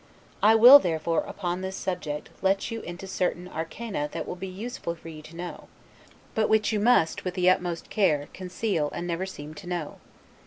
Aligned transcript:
I 0.41 0.55
will 0.55 0.79
therefore, 0.79 1.21
upon 1.25 1.61
this 1.61 1.75
subject, 1.75 2.29
let 2.41 2.71
you 2.71 2.81
into 2.81 3.05
certain 3.05 3.47
Arcana 3.47 4.09
that 4.13 4.27
will 4.27 4.35
be 4.35 4.49
very 4.49 4.59
useful 4.59 4.95
for 4.95 5.09
you 5.09 5.21
to 5.21 5.35
know, 5.35 5.67
but 6.33 6.49
which 6.49 6.73
you 6.73 6.79
must, 6.79 7.23
with 7.23 7.35
the 7.35 7.47
utmost 7.51 7.91
care, 7.91 8.27
conceal 8.33 8.89
and 8.95 9.05
never 9.05 9.27
seem 9.27 9.53
to 9.53 9.67
know. 9.67 9.97